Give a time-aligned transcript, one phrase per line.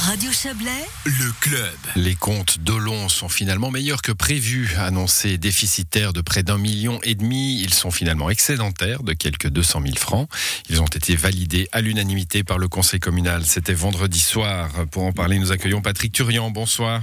[0.00, 1.76] Radio Chablais, Le club.
[1.96, 4.70] Les comptes d'Olon sont finalement meilleurs que prévu.
[4.78, 9.82] Annoncés déficitaires de près d'un million et demi, ils sont finalement excédentaires de quelques 200
[9.82, 10.28] 000 francs.
[10.70, 13.44] Ils ont été validés à l'unanimité par le conseil communal.
[13.44, 14.70] C'était vendredi soir.
[14.92, 16.50] Pour en parler, nous accueillons Patrick Turian.
[16.50, 17.02] Bonsoir.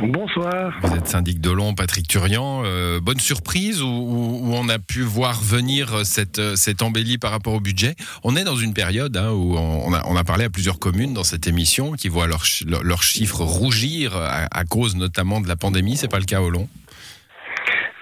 [0.00, 0.72] Bonsoir.
[0.82, 2.62] Vous êtes syndic d'Olon, Patrick Turian.
[2.64, 7.30] Euh, bonne surprise où, où- où on a pu voir venir cette, cette embellie par
[7.30, 7.94] rapport au budget.
[8.24, 11.12] On est dans une période hein, où on a, on a parlé à plusieurs communes
[11.12, 12.44] dans cette émission qui voient leurs
[12.82, 15.96] leurs chiffres rougir à, à cause notamment de la pandémie.
[15.96, 16.68] C'est pas le cas à Olon?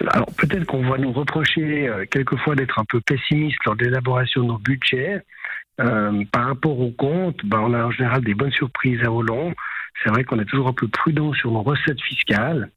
[0.07, 4.41] Alors peut-être qu'on va nous reprocher euh, quelquefois d'être un peu pessimiste lors de l'élaboration
[4.41, 5.21] de nos budgets.
[5.79, 9.53] Euh, par rapport aux comptes, ben, on a en général des bonnes surprises à Hollande.
[10.03, 12.69] C'est vrai qu'on est toujours un peu prudent sur nos recettes fiscales.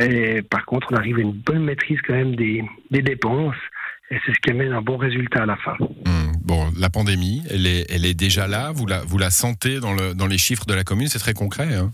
[0.00, 3.54] Et par contre, on arrive à une bonne maîtrise quand même des, des dépenses.
[4.10, 5.76] Et c'est ce qui amène un bon résultat à la fin.
[5.80, 8.70] Hum, bon, la pandémie, elle est, elle est déjà là.
[8.72, 11.06] Vous la, vous la sentez dans, le, dans les chiffres de la commune?
[11.08, 11.74] C'est très concret.
[11.74, 11.90] hein.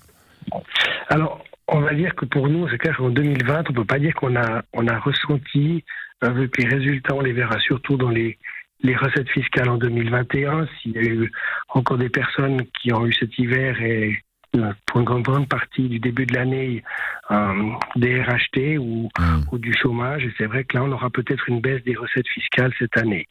[1.08, 4.14] Alors, on va dire que pour nous, c'est clair qu'en 2020, on peut pas dire
[4.14, 5.84] qu'on a, on a ressenti,
[6.20, 8.38] avec les résultats, on les verra surtout dans les,
[8.82, 11.32] les recettes fiscales en 2021, s'il y a eu
[11.68, 14.12] encore des personnes qui ont eu cet hiver et euh,
[14.86, 16.82] pour une grande, grande partie du début de l'année
[17.30, 19.44] euh, des RHT ou, Hum.
[19.52, 20.24] ou du chômage.
[20.24, 23.28] Et c'est vrai que là, on aura peut-être une baisse des recettes fiscales cette année.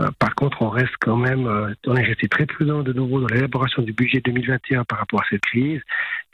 [0.00, 3.20] Euh, par contre, on reste quand même, euh, on est resté très prudent de nouveau
[3.20, 5.80] dans l'élaboration du budget 2021 par rapport à cette crise.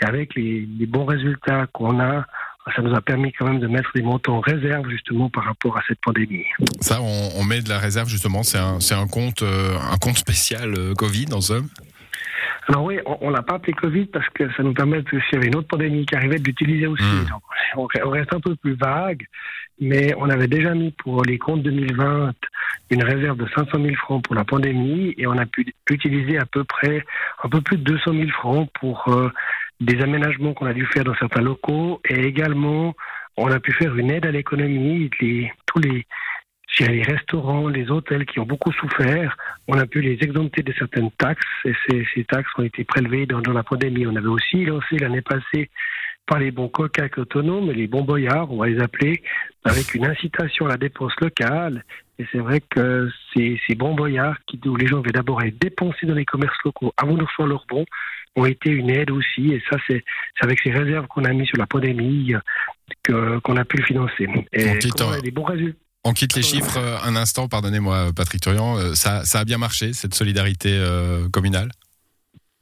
[0.00, 2.24] Et avec les, les bons résultats qu'on a,
[2.76, 5.76] ça nous a permis quand même de mettre des montants en réserve justement par rapport
[5.76, 6.44] à cette pandémie.
[6.80, 8.42] Ça, on, on met de la réserve justement.
[8.42, 11.68] C'est un, compte, euh, un compte spécial euh, Covid en somme.
[12.68, 15.20] Alors oui, on, on l'a pas appelé Covid parce que ça nous permet, de- s'il
[15.34, 17.02] y avait une autre pandémie qui arrivait, de l'utiliser aussi.
[17.02, 17.28] Mm.
[17.30, 17.42] Donc,
[17.76, 19.24] on, on reste un peu plus vague,
[19.80, 22.32] mais on avait déjà mis pour les comptes 2020
[22.90, 26.46] une réserve de 500 000 francs pour la pandémie et on a pu utiliser à
[26.46, 27.04] peu près
[27.42, 29.30] un peu plus de 200 000 francs pour euh,
[29.80, 32.94] des aménagements qu'on a dû faire dans certains locaux et également
[33.36, 35.10] on a pu faire une aide à l'économie.
[35.20, 36.06] Les, tous les,
[36.68, 39.36] je dirais, les restaurants, les hôtels qui ont beaucoup souffert,
[39.66, 43.26] on a pu les exempter de certaines taxes et ces, ces taxes ont été prélevées
[43.26, 44.06] dans, dans la pandémie.
[44.06, 45.70] On avait aussi lancé l'année passée
[46.26, 49.22] par les bons cocacs autonomes, les bons boyards, on va les appeler,
[49.64, 51.84] avec une incitation à la dépense locale.
[52.18, 55.54] Et c'est vrai que ces, ces bons boyards, qui, où les gens avaient d'abord aller
[55.58, 57.86] dépenser dans les commerces locaux avant de recevoir leurs bons,
[58.36, 59.52] ont été une aide aussi.
[59.54, 60.04] Et ça, c'est
[60.40, 62.34] avec ces réserves qu'on a mis sur la pandémie
[63.10, 64.28] euh, qu'on a pu le financer.
[64.52, 64.66] Et
[65.08, 65.78] On a des bons résultats.
[66.08, 68.78] On quitte les chiffres euh, un instant, pardonnez-moi Patrick Turian.
[68.78, 71.68] Euh, Ça, ça a bien marché, cette solidarité euh, communale?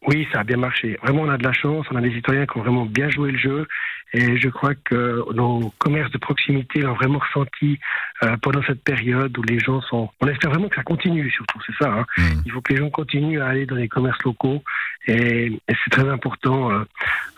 [0.09, 0.99] Oui, ça a bien marché.
[1.03, 1.87] Vraiment, on a de la chance.
[1.91, 3.67] On a des citoyens qui ont vraiment bien joué le jeu.
[4.13, 7.79] Et je crois que nos commerces de proximité l'ont vraiment ressenti
[8.23, 10.09] euh, pendant cette période où les gens sont.
[10.21, 11.59] On espère vraiment que ça continue, surtout.
[11.67, 11.91] C'est ça.
[11.93, 12.05] hein.
[12.19, 12.43] Hum.
[12.47, 14.63] Il faut que les gens continuent à aller dans les commerces locaux.
[15.07, 16.71] Et, et c'est très important.
[16.73, 16.85] euh,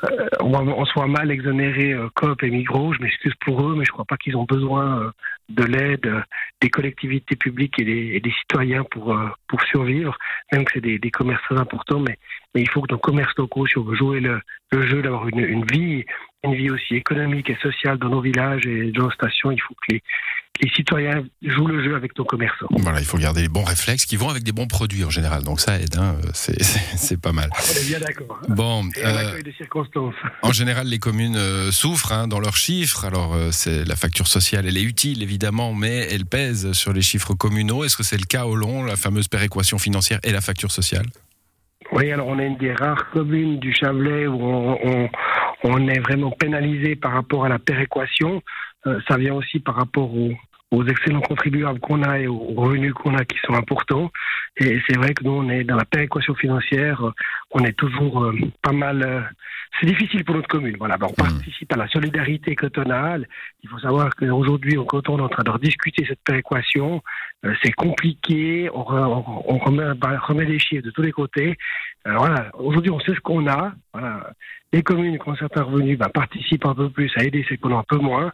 [0.05, 2.95] euh, on, on soit mal exonéré euh, Coop et Migros.
[2.95, 5.11] Je m'excuse pour eux, mais je crois pas qu'ils ont besoin euh,
[5.49, 6.21] de l'aide euh,
[6.61, 9.15] des collectivités publiques et des, et des citoyens pour,
[9.49, 10.17] pour survivre.
[10.53, 12.19] Même que c'est des, des commerces très importants, mais
[12.54, 14.41] mais il faut que nos commerces locaux, si on veut jouer le,
[14.72, 16.04] le jeu d'avoir une, une vie,
[16.44, 19.75] une vie aussi économique et sociale dans nos villages et dans nos stations, il faut
[19.75, 20.03] que les,
[20.62, 22.66] les citoyens jouent le jeu avec nos commerçants.
[22.70, 25.44] Voilà, il faut garder les bons réflexes qui vont avec des bons produits en général.
[25.44, 27.50] Donc ça aide, hein, c'est- pas mal.
[27.54, 28.41] On est bien d'accord.
[28.42, 28.54] hein.
[28.54, 30.15] Bon, euh, accueil de circonstances.
[30.42, 33.04] en général, les communes euh, souffrent hein, dans leurs chiffres.
[33.04, 37.03] Alors, euh, c'est la facture sociale, elle est utile évidemment, mais elle pèse sur les
[37.03, 37.84] chiffres communaux.
[37.84, 41.06] Est-ce que c'est le cas au long, la fameuse péréquation financière et la facture sociale?
[41.98, 45.09] Oui, alors on est une des rares communes du Chablais où on, on,
[45.64, 48.42] on est vraiment pénalisé par rapport à la péréquation.
[48.86, 50.32] Euh, ça vient aussi par rapport aux,
[50.70, 54.10] aux excellents contribuables qu'on a et aux revenus qu'on a qui sont importants.
[54.59, 57.03] Et c'est vrai que nous, on est dans la péréquation financière,
[57.53, 58.32] on est toujours euh,
[58.62, 59.03] pas mal.
[59.03, 59.20] euh,
[59.80, 60.76] c'est difficile pour notre commune.
[60.78, 63.26] Voilà, Ben, on participe à la solidarité cantonale.
[63.62, 67.03] Il faut savoir qu'aujourd'hui, au canton, on est en train de rediscuter cette péréquation.
[67.44, 68.69] Euh, c'est compliqué.
[68.75, 69.84] On, re- on- on remet,
[70.26, 71.56] remet des chiffres de tous les côtés.
[72.09, 73.73] Euh, voilà, aujourd'hui, on sait ce qu'on a.
[73.93, 74.31] Voilà.
[74.72, 77.66] Les communes qui ont certains revenus bah, participent un peu plus à aider celles qui
[77.66, 78.33] en ont un peu moins.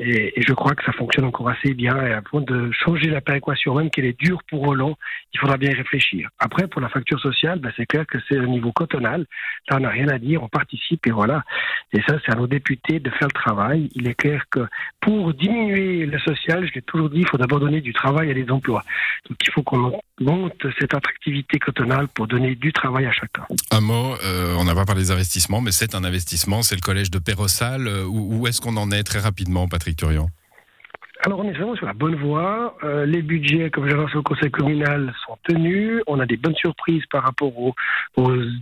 [0.00, 1.94] Et, je crois que ça fonctionne encore assez bien.
[2.04, 4.96] Et avant de changer la péréquation, même qu'elle est dure pour Roland,
[5.32, 6.28] il faudra bien y réfléchir.
[6.38, 9.26] Après, pour la facture sociale, bah, c'est clair que c'est au niveau cantonal.
[9.68, 11.44] Là, on n'a rien à dire, on participe et voilà.
[11.92, 13.88] Et ça, c'est à nos députés de faire le travail.
[13.94, 14.66] Il est clair que
[15.00, 18.34] pour diminuer le social, je l'ai toujours dit, il faut d'abord donner du travail à
[18.34, 18.82] des emplois.
[19.28, 23.44] Donc il faut qu'on monte cette attractivité cantonale pour donner du travail à chacun.
[23.70, 26.80] Un mot, euh, on n'a pas parlé des investissements, mais c'est un investissement, c'est le
[26.80, 27.86] collège de Pérossal.
[27.86, 29.83] Euh, où où est-ce qu'on en est très rapidement, Patrick?
[31.24, 32.76] Alors on est vraiment sur la bonne voie.
[32.84, 36.02] Euh, les budgets, comme j'avance au conseil communal, sont tenus.
[36.06, 37.74] On a des bonnes surprises par rapport aux,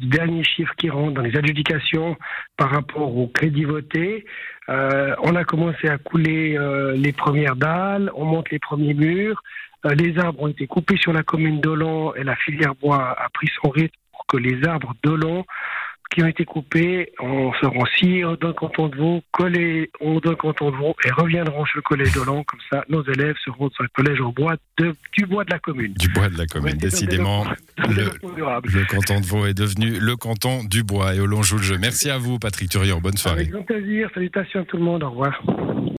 [0.02, 2.16] derniers chiffres qui rentrent dans les adjudications,
[2.56, 4.24] par rapport aux crédits votés.
[4.69, 9.42] Euh, on a commencé à couler euh, les premières dalles, on monte les premiers murs.
[9.84, 13.48] les arbres ont été coupés sur la commune d'Olon et la filière bois a pris
[13.60, 15.44] son rythme pour que les arbres d'Olon
[16.12, 20.70] qui ont été coupés on seront si le canton de Vaud, collés dans le canton
[20.70, 22.44] de Vaud et reviendront sur le collège d'Olan.
[22.44, 25.94] Comme ça, nos élèves seront sur le collège au bois du bois de la commune.
[25.94, 27.44] Du bois de la commune, décidément.
[27.79, 31.79] Le, canton de Vaud est devenu le canton du bois et Olon joue le jeu.
[31.79, 33.00] Merci à vous, Patrick Turian.
[33.00, 33.43] Bonne soirée.
[33.43, 34.08] Avec grand plaisir.
[34.15, 35.03] Salutations à tout le monde.
[35.03, 35.43] Au revoir.